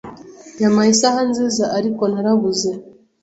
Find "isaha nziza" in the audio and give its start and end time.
0.95-1.65